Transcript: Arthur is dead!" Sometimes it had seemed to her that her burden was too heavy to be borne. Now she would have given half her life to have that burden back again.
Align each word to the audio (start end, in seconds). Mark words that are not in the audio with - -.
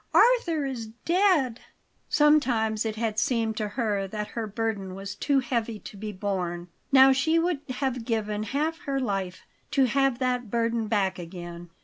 Arthur 0.15 0.65
is 0.65 0.87
dead!" 1.05 1.59
Sometimes 2.09 2.87
it 2.87 2.95
had 2.95 3.19
seemed 3.19 3.55
to 3.57 3.67
her 3.67 4.07
that 4.07 4.29
her 4.29 4.47
burden 4.47 4.95
was 4.95 5.13
too 5.13 5.41
heavy 5.41 5.77
to 5.81 5.95
be 5.95 6.11
borne. 6.11 6.69
Now 6.91 7.11
she 7.11 7.37
would 7.37 7.59
have 7.69 8.03
given 8.03 8.41
half 8.41 8.79
her 8.87 8.99
life 8.99 9.43
to 9.69 9.85
have 9.85 10.17
that 10.17 10.49
burden 10.49 10.87
back 10.87 11.19
again. 11.19 11.69